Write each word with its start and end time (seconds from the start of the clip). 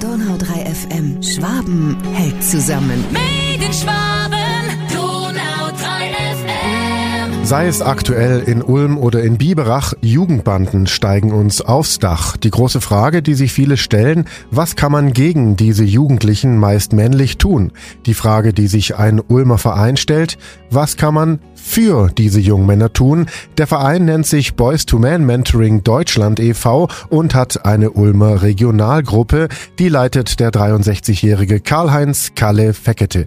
Donau 0.00 0.36
3 0.38 0.64
FM. 0.64 1.22
Schwaben 1.22 1.96
hält 2.14 2.42
zusammen. 2.42 3.04
Made 3.12 3.62
in 3.64 3.72
Schwaben, 3.72 4.19
Sei 7.50 7.66
es 7.66 7.82
aktuell 7.82 8.44
in 8.46 8.62
Ulm 8.62 8.96
oder 8.96 9.24
in 9.24 9.36
Biberach, 9.36 9.92
Jugendbanden 10.02 10.86
steigen 10.86 11.32
uns 11.32 11.60
aufs 11.60 11.98
Dach. 11.98 12.36
Die 12.36 12.50
große 12.50 12.80
Frage, 12.80 13.22
die 13.22 13.34
sich 13.34 13.52
viele 13.52 13.76
stellen, 13.76 14.26
was 14.52 14.76
kann 14.76 14.92
man 14.92 15.12
gegen 15.12 15.56
diese 15.56 15.82
Jugendlichen 15.82 16.58
meist 16.58 16.92
männlich 16.92 17.38
tun? 17.38 17.72
Die 18.06 18.14
Frage, 18.14 18.52
die 18.52 18.68
sich 18.68 18.94
ein 18.94 19.20
Ulmer 19.20 19.58
Verein 19.58 19.96
stellt, 19.96 20.38
was 20.70 20.96
kann 20.96 21.12
man 21.12 21.40
für 21.56 22.08
diese 22.16 22.38
jungen 22.38 22.66
Männer 22.66 22.92
tun? 22.92 23.26
Der 23.58 23.66
Verein 23.66 24.04
nennt 24.04 24.26
sich 24.26 24.54
Boys 24.54 24.86
to 24.86 25.00
Man 25.00 25.26
Mentoring 25.26 25.82
Deutschland 25.82 26.38
e.V. 26.38 26.86
und 27.08 27.34
hat 27.34 27.66
eine 27.66 27.90
Ulmer 27.90 28.42
Regionalgruppe, 28.42 29.48
die 29.80 29.88
leitet 29.88 30.38
der 30.38 30.52
63-jährige 30.52 31.58
Karl-Heinz 31.58 32.30
Kalle 32.36 32.74
Feckete. 32.74 33.26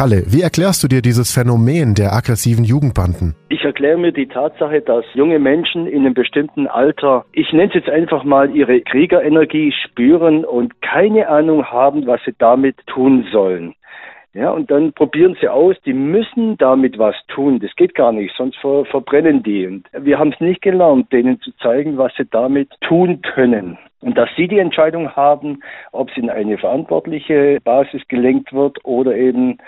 Kalle, 0.00 0.22
wie 0.28 0.40
erklärst 0.40 0.82
du 0.82 0.88
dir 0.88 1.02
dieses 1.02 1.30
Phänomen 1.30 1.94
der 1.94 2.14
aggressiven 2.14 2.64
Jugendbanden? 2.64 3.34
Ich 3.50 3.62
erkläre 3.64 3.98
mir 3.98 4.12
die 4.12 4.28
Tatsache, 4.28 4.80
dass 4.80 5.04
junge 5.12 5.38
Menschen 5.38 5.86
in 5.86 6.06
einem 6.06 6.14
bestimmten 6.14 6.66
Alter, 6.68 7.26
ich 7.32 7.52
nenne 7.52 7.68
es 7.68 7.74
jetzt 7.74 7.90
einfach 7.90 8.24
mal, 8.24 8.48
ihre 8.56 8.80
Kriegerenergie 8.80 9.74
spüren 9.84 10.46
und 10.46 10.80
keine 10.80 11.28
Ahnung 11.28 11.66
haben, 11.66 12.06
was 12.06 12.18
sie 12.24 12.34
damit 12.38 12.76
tun 12.86 13.26
sollen. 13.30 13.74
Ja, 14.32 14.52
und 14.52 14.70
dann 14.70 14.94
probieren 14.94 15.36
sie 15.38 15.48
aus, 15.48 15.76
die 15.84 15.92
müssen 15.92 16.56
damit 16.56 16.98
was 16.98 17.16
tun. 17.28 17.58
Das 17.58 17.74
geht 17.76 17.94
gar 17.94 18.12
nicht, 18.12 18.34
sonst 18.36 18.56
ver 18.56 18.86
verbrennen 18.86 19.42
die. 19.42 19.66
Und 19.66 19.86
wir 19.92 20.18
haben 20.18 20.32
es 20.32 20.40
nicht 20.40 20.62
gelernt, 20.62 21.12
denen 21.12 21.42
zu 21.42 21.50
zeigen, 21.58 21.98
was 21.98 22.12
sie 22.16 22.26
damit 22.30 22.70
tun 22.80 23.20
können. 23.20 23.76
Und 24.02 24.16
dass 24.16 24.30
sie 24.34 24.48
die 24.48 24.60
Entscheidung 24.60 25.14
haben, 25.14 25.62
ob 25.92 26.10
es 26.10 26.16
in 26.16 26.30
eine 26.30 26.56
verantwortliche 26.56 27.58
Basis 27.64 28.00
gelenkt 28.08 28.52
wird 28.52 28.78
oder 28.84 29.14
eben 29.14 29.58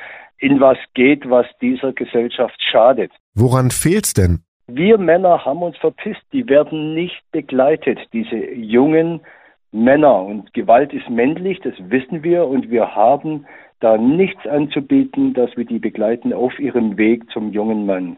in 0.42 0.60
was 0.60 0.76
geht, 0.94 1.30
was 1.30 1.46
dieser 1.60 1.92
Gesellschaft 1.92 2.60
schadet. 2.60 3.12
Woran 3.34 3.70
fehlt's 3.70 4.12
denn? 4.12 4.40
Wir 4.66 4.98
Männer 4.98 5.44
haben 5.44 5.62
uns 5.62 5.76
verpisst, 5.76 6.22
die 6.32 6.48
werden 6.48 6.94
nicht 6.94 7.22
begleitet, 7.30 7.98
diese 8.12 8.52
jungen 8.52 9.20
Männer. 9.70 10.22
Und 10.22 10.52
Gewalt 10.52 10.92
ist 10.92 11.08
männlich, 11.08 11.60
das 11.60 11.74
wissen 11.78 12.24
wir, 12.24 12.46
und 12.46 12.70
wir 12.70 12.94
haben 12.94 13.46
da 13.80 13.96
nichts 13.96 14.46
anzubieten, 14.46 15.32
dass 15.34 15.56
wir 15.56 15.64
die 15.64 15.78
begleiten 15.78 16.32
auf 16.32 16.58
ihrem 16.58 16.96
Weg 16.98 17.30
zum 17.30 17.52
jungen 17.52 17.86
Mann. 17.86 18.16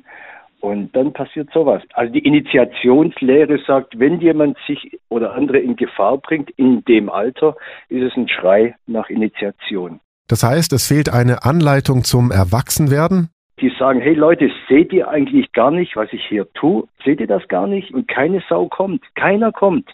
Und 0.61 0.97
dann 0.97 1.13
passiert 1.13 1.51
sowas. 1.53 1.83
Also 1.93 2.11
die 2.11 2.25
Initiationslehre 2.25 3.59
sagt, 3.67 3.99
wenn 3.99 4.21
jemand 4.21 4.57
sich 4.67 4.99
oder 5.11 5.35
andere 5.35 5.59
in 5.59 5.77
Gefahr 5.77 6.17
bringt 6.17 6.51
in 6.57 6.83
dem 6.87 7.11
Alter, 7.11 7.55
ist 7.91 8.03
es 8.03 8.17
ein 8.17 8.29
Schrei 8.29 8.75
nach 8.87 9.11
Initiation. 9.11 10.01
Das 10.29 10.43
heißt, 10.43 10.73
es 10.73 10.89
fehlt 10.89 11.13
eine 11.13 11.45
Anleitung 11.45 12.03
zum 12.03 12.31
Erwachsenwerden? 12.31 13.29
Die 13.61 13.73
sagen, 13.79 14.01
hey 14.01 14.15
Leute, 14.15 14.51
seht 14.69 14.93
ihr 14.93 15.09
eigentlich 15.09 15.53
gar 15.53 15.71
nicht, 15.71 15.97
was 15.97 16.13
ich 16.13 16.25
hier 16.29 16.51
tue? 16.55 16.85
Seht 17.05 17.21
ihr 17.21 17.27
das 17.27 17.47
gar 17.49 17.67
nicht? 17.67 17.93
Und 17.93 18.09
keine 18.09 18.43
Sau 18.49 18.69
kommt. 18.69 19.03
Keiner 19.15 19.53
kommt. 19.53 19.89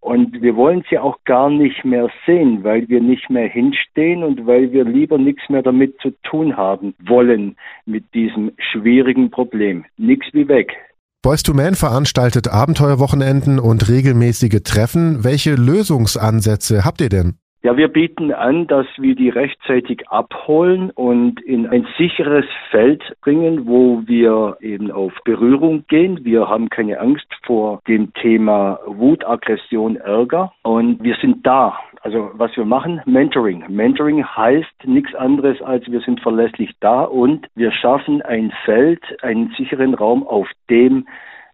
Und 0.00 0.42
wir 0.42 0.54
wollen 0.56 0.84
sie 0.88 0.98
auch 0.98 1.16
gar 1.24 1.50
nicht 1.50 1.84
mehr 1.84 2.08
sehen, 2.24 2.62
weil 2.62 2.88
wir 2.88 3.00
nicht 3.00 3.30
mehr 3.30 3.48
hinstehen 3.48 4.22
und 4.22 4.46
weil 4.46 4.72
wir 4.72 4.84
lieber 4.84 5.18
nichts 5.18 5.48
mehr 5.48 5.62
damit 5.62 6.00
zu 6.00 6.10
tun 6.22 6.56
haben 6.56 6.94
wollen 7.04 7.56
mit 7.84 8.14
diesem 8.14 8.52
schwierigen 8.58 9.30
Problem. 9.30 9.84
Nix 9.96 10.26
wie 10.32 10.48
weg. 10.48 10.76
Boys 11.22 11.42
to 11.42 11.52
Man 11.52 11.74
veranstaltet 11.74 12.48
Abenteuerwochenenden 12.48 13.58
und 13.58 13.88
regelmäßige 13.88 14.62
Treffen. 14.62 15.24
Welche 15.24 15.56
Lösungsansätze 15.56 16.84
habt 16.84 17.00
ihr 17.00 17.08
denn? 17.08 17.38
Ja, 17.60 17.76
wir 17.76 17.88
bieten 17.88 18.32
an, 18.32 18.68
dass 18.68 18.86
wir 18.98 19.16
die 19.16 19.30
rechtzeitig 19.30 20.08
abholen 20.08 20.90
und 20.90 21.40
in 21.40 21.66
ein 21.66 21.88
sicheres 21.98 22.44
Feld 22.70 23.02
bringen, 23.20 23.66
wo 23.66 24.02
wir 24.06 24.58
eben 24.60 24.92
auf 24.92 25.12
Berührung 25.24 25.84
gehen. 25.88 26.24
Wir 26.24 26.48
haben 26.48 26.68
keine 26.68 27.00
Angst 27.00 27.26
vor 27.44 27.80
dem 27.88 28.14
Thema 28.14 28.78
Wut, 28.86 29.26
Aggression, 29.26 29.96
Ärger 29.96 30.52
und 30.62 31.02
wir 31.02 31.16
sind 31.16 31.44
da. 31.44 31.76
Also 32.02 32.30
was 32.34 32.56
wir 32.56 32.64
machen, 32.64 33.02
Mentoring. 33.06 33.64
Mentoring 33.68 34.24
heißt 34.24 34.84
nichts 34.84 35.16
anderes 35.16 35.60
als 35.60 35.84
wir 35.90 36.00
sind 36.02 36.20
verlässlich 36.20 36.70
da 36.78 37.02
und 37.02 37.48
wir 37.56 37.72
schaffen 37.72 38.22
ein 38.22 38.52
Feld, 38.64 39.02
einen 39.24 39.52
sicheren 39.58 39.94
Raum, 39.94 40.24
auf 40.24 40.48
dem 40.70 41.08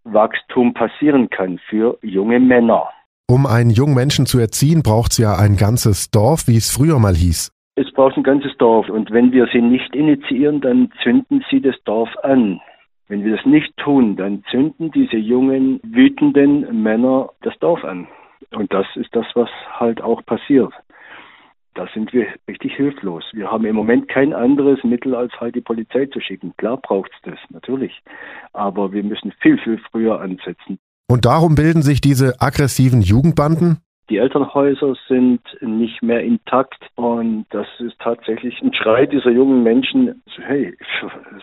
Wachstum 0.05 0.75
passieren 0.75 1.31
kann 1.31 1.59
für 1.71 1.97
junge 2.03 2.41
Männer. 2.41 2.91
Um 3.27 3.47
einen 3.47 3.71
jungen 3.71 3.95
Menschen 3.95 4.27
zu 4.27 4.39
erziehen, 4.39 4.83
braucht 4.83 5.13
es 5.13 5.19
ja 5.19 5.35
ein 5.37 5.57
ganzes 5.57 6.11
Dorf, 6.11 6.47
wie 6.47 6.57
es 6.57 6.71
früher 6.71 6.99
mal 6.99 7.15
hieß. 7.15 7.51
Es 7.77 7.91
braucht 7.93 8.19
ein 8.19 8.23
ganzes 8.23 8.55
Dorf 8.59 8.91
und 8.91 9.11
wenn 9.13 9.33
wir 9.33 9.49
sie 9.51 9.63
nicht 9.63 9.97
initiieren, 9.97 10.61
dann 10.61 10.93
zünden 11.03 11.43
sie 11.51 11.63
das 11.63 11.75
Dorf 11.85 12.11
an. 12.23 12.61
Wenn 13.09 13.25
wir 13.25 13.37
das 13.37 13.47
nicht 13.47 13.75
tun, 13.79 14.17
dann 14.17 14.45
zünden 14.51 14.91
diese 14.91 15.17
jungen, 15.17 15.81
wütenden 15.83 16.83
Männer 16.83 17.31
das 17.41 17.59
Dorf 17.61 17.83
an. 17.83 18.07
Und 18.53 18.73
das 18.75 18.87
ist 18.95 19.17
das, 19.17 19.27
was 19.35 19.49
halt 19.73 20.03
auch 20.03 20.25
passiert. 20.27 20.73
Da 21.75 21.89
sind 21.95 22.13
wir 22.13 22.27
richtig 22.47 22.77
hilflos. 22.77 23.25
Wir 23.33 23.51
haben 23.51 23.65
im 23.65 23.75
Moment 23.75 24.07
kein 24.09 24.33
anderes 24.33 24.85
Mittel, 24.85 25.15
als 25.15 25.33
halt 25.41 25.55
die 25.55 25.61
Polizei 25.61 26.07
zu 26.07 26.21
schicken. 26.21 26.55
Klar 26.59 26.77
braucht 26.77 27.11
es 27.15 27.33
das, 27.33 27.39
natürlich. 27.51 28.01
Aber 28.53 28.93
wir 28.93 29.03
müssen 29.03 29.33
viel, 29.41 29.59
viel 29.59 29.81
früher 29.91 30.21
ansetzen. 30.21 30.79
Und 31.07 31.25
darum 31.27 31.55
bilden 31.55 31.83
sich 31.83 32.01
diese 32.01 32.41
aggressiven 32.41 33.03
Jugendbanden? 33.03 33.79
Die 34.11 34.19
Elternhäuser 34.19 34.95
sind 35.09 35.41
nicht 35.63 36.03
mehr 36.03 36.23
intakt 36.23 36.85
und 36.95 37.47
das 37.51 37.67
ist 37.79 37.99
tatsächlich 38.01 38.61
ein 38.61 38.75
Schrei 38.75 39.07
dieser 39.07 39.31
jungen 39.31 39.63
Menschen. 39.63 40.23
Hey, 40.47 40.77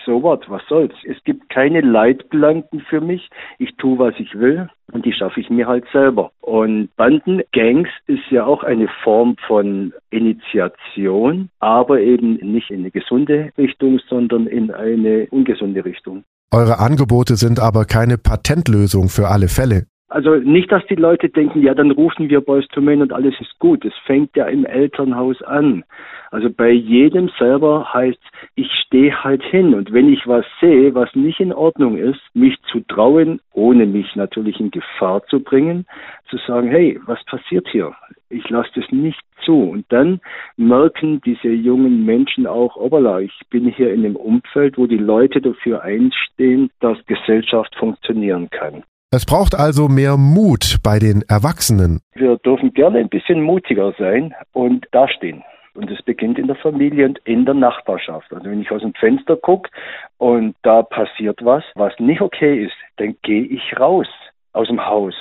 so 0.05 0.21
was, 0.21 0.41
was 0.47 0.61
soll's? 0.69 0.93
Es 1.05 1.23
gibt 1.23 1.49
keine 1.49 1.81
Leitplanken 1.81 2.81
für 2.81 3.01
mich. 3.01 3.29
Ich 3.57 3.75
tue, 3.77 3.97
was 3.97 4.13
ich 4.19 4.37
will 4.37 4.69
und 4.91 5.05
die 5.05 5.13
schaffe 5.13 5.39
ich 5.39 5.49
mir 5.49 5.67
halt 5.67 5.85
selber. 5.91 6.31
Und 6.41 6.89
Bandengangs 6.97 7.89
ist 8.07 8.29
ja 8.29 8.45
auch 8.45 8.63
eine 8.63 8.87
Form 9.03 9.37
von 9.47 9.93
Initiation, 10.11 11.49
aber 11.59 11.99
eben 11.99 12.35
nicht 12.35 12.69
in 12.69 12.81
eine 12.81 12.91
gesunde 12.91 13.51
Richtung, 13.57 13.99
sondern 14.07 14.47
in 14.47 14.71
eine 14.71 15.27
ungesunde 15.31 15.83
Richtung. 15.83 16.23
Eure 16.53 16.79
Angebote 16.79 17.37
sind 17.37 17.59
aber 17.59 17.85
keine 17.85 18.17
Patentlösung 18.17 19.07
für 19.07 19.29
alle 19.29 19.47
Fälle. 19.47 19.85
Also 20.11 20.35
nicht, 20.35 20.69
dass 20.73 20.85
die 20.87 20.95
Leute 20.95 21.29
denken, 21.29 21.61
ja, 21.61 21.73
dann 21.73 21.89
rufen 21.89 22.29
wir 22.29 22.41
Boys 22.41 22.67
to 22.67 22.81
Men 22.81 23.01
und 23.01 23.13
alles 23.13 23.33
ist 23.39 23.57
gut. 23.59 23.85
Es 23.85 23.93
fängt 24.05 24.35
ja 24.35 24.45
im 24.45 24.65
Elternhaus 24.65 25.41
an. 25.41 25.85
Also 26.31 26.49
bei 26.49 26.69
jedem 26.69 27.29
selber 27.39 27.93
heißt, 27.93 28.19
ich 28.55 28.69
stehe 28.85 29.23
halt 29.23 29.41
hin 29.41 29.73
und 29.73 29.93
wenn 29.93 30.11
ich 30.11 30.27
was 30.27 30.43
sehe, 30.59 30.93
was 30.95 31.15
nicht 31.15 31.39
in 31.39 31.53
Ordnung 31.53 31.97
ist, 31.97 32.19
mich 32.33 32.61
zu 32.63 32.81
trauen, 32.89 33.39
ohne 33.53 33.85
mich 33.85 34.13
natürlich 34.17 34.59
in 34.59 34.69
Gefahr 34.69 35.23
zu 35.27 35.39
bringen, 35.39 35.85
zu 36.29 36.35
sagen, 36.45 36.67
hey, 36.67 36.99
was 37.05 37.23
passiert 37.23 37.69
hier? 37.69 37.93
Ich 38.29 38.49
lasse 38.49 38.71
das 38.75 38.91
nicht 38.91 39.21
zu. 39.45 39.63
Und 39.63 39.85
dann 39.93 40.19
merken 40.57 41.21
diese 41.21 41.47
jungen 41.47 42.05
Menschen 42.05 42.47
auch, 42.47 42.75
obala, 42.75 43.21
ich 43.21 43.39
bin 43.49 43.69
hier 43.69 43.93
in 43.93 44.03
einem 44.03 44.17
Umfeld, 44.17 44.77
wo 44.77 44.87
die 44.87 44.97
Leute 44.97 45.39
dafür 45.39 45.83
einstehen, 45.83 46.69
dass 46.81 46.97
Gesellschaft 47.05 47.73
funktionieren 47.77 48.49
kann. 48.49 48.83
Es 49.13 49.25
braucht 49.25 49.55
also 49.55 49.89
mehr 49.89 50.15
Mut 50.15 50.79
bei 50.81 50.97
den 50.97 51.21
Erwachsenen. 51.27 51.99
Wir 52.13 52.37
dürfen 52.37 52.73
gerne 52.73 52.99
ein 52.99 53.09
bisschen 53.09 53.41
mutiger 53.41 53.93
sein 53.99 54.33
und 54.53 54.87
dastehen. 54.93 55.43
Und 55.73 55.91
es 55.91 56.01
beginnt 56.01 56.39
in 56.39 56.47
der 56.47 56.55
Familie 56.55 57.07
und 57.07 57.19
in 57.25 57.43
der 57.43 57.53
Nachbarschaft. 57.53 58.31
Also 58.31 58.49
wenn 58.49 58.61
ich 58.61 58.71
aus 58.71 58.79
dem 58.79 58.93
Fenster 58.93 59.35
gucke 59.35 59.69
und 60.17 60.55
da 60.63 60.83
passiert 60.83 61.43
was, 61.43 61.65
was 61.75 61.91
nicht 61.99 62.21
okay 62.21 62.63
ist, 62.63 62.75
dann 62.97 63.17
gehe 63.21 63.43
ich 63.43 63.77
raus 63.77 64.07
aus 64.53 64.69
dem 64.69 64.85
Haus 64.85 65.15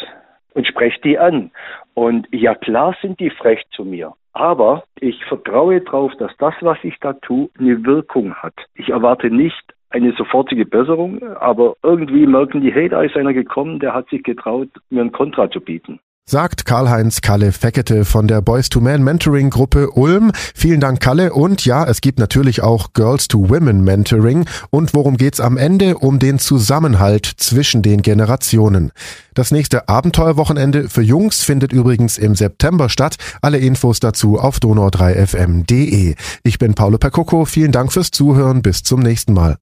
und 0.55 0.69
spreche 0.69 1.01
die 1.01 1.19
an. 1.19 1.51
Und 1.95 2.29
ja 2.31 2.55
klar 2.55 2.95
sind 3.03 3.19
die 3.19 3.31
frech 3.31 3.65
zu 3.73 3.85
mir. 3.85 4.13
Aber 4.35 4.85
ich 5.01 5.25
vertraue 5.25 5.81
darauf, 5.81 6.13
dass 6.19 6.31
das, 6.39 6.55
was 6.61 6.79
ich 6.85 6.95
da 7.01 7.15
tue, 7.15 7.49
eine 7.59 7.85
Wirkung 7.85 8.37
hat. 8.37 8.55
Ich 8.77 8.91
erwarte 8.91 9.31
nicht 9.31 9.75
eine 9.91 10.13
sofortige 10.13 10.65
Besserung, 10.65 11.23
aber 11.37 11.75
irgendwie 11.83 12.27
merken 12.27 12.61
die, 12.61 12.73
hey, 12.73 12.89
da 12.89 13.03
ist 13.03 13.17
einer 13.17 13.35
gekommen, 13.35 13.81
der 13.81 13.93
hat 13.93 14.09
sich 14.09 14.23
getraut, 14.23 14.69
mir 14.89 15.03
ein 15.03 15.13
Kontra 15.13 15.51
zu 15.51 15.61
bieten. 15.61 16.01
Sagt 16.27 16.65
Karl-Heinz 16.65 17.23
Kalle 17.23 17.51
Feckete 17.51 18.05
von 18.05 18.29
der 18.29 18.41
Boys 18.41 18.69
to 18.69 18.81
Man 18.81 19.03
Mentoring 19.03 19.51
Gruppe 19.51 19.91
Ulm. 19.91 20.31
Vielen 20.55 20.81
Dank, 20.81 21.01
Kalle. 21.01 21.33
Und 21.33 21.65
ja, 21.65 21.85
es 21.85 22.01
gibt 22.01 22.21
natürlich 22.21 22.63
auch 22.63 22.93
Girls 22.93 23.27
to 23.27 23.49
Women 23.49 23.83
Mentoring. 23.83 24.45
Und 24.71 24.95
worum 24.95 25.17
geht's 25.17 25.41
am 25.41 25.57
Ende? 25.57 25.99
Um 25.99 26.21
den 26.21 26.39
Zusammenhalt 26.39 27.27
zwischen 27.37 27.83
den 27.83 28.03
Generationen. 28.03 28.93
Das 29.35 29.51
nächste 29.51 29.89
Abenteuerwochenende 29.89 30.89
für 30.89 31.03
Jungs 31.03 31.43
findet 31.43 31.73
übrigens 31.73 32.17
im 32.17 32.37
September 32.37 32.89
statt. 32.89 33.17
Alle 33.43 33.59
Infos 33.59 33.99
dazu 33.99 34.39
auf 34.39 34.59
donau3fm.de. 34.59 36.15
Ich 36.45 36.59
bin 36.59 36.75
Paolo 36.75 36.99
Percoco. 36.99 37.45
Vielen 37.45 37.73
Dank 37.73 37.93
fürs 37.93 38.13
Zuhören. 38.13 38.63
Bis 38.63 38.85
zum 38.85 39.01
nächsten 39.01 39.33
Mal. 39.33 39.57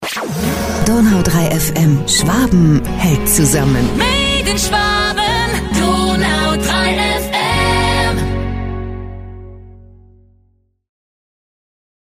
Donau 0.85 1.23
3 1.23 1.51
FM. 1.59 1.99
Schwaben 2.07 2.83
hält 2.85 3.29
zusammen. 3.29 3.89
Made 3.97 4.51
in 4.51 4.59
Schwaben, 4.59 5.23
Donau 5.79 6.38
drei 6.63 7.08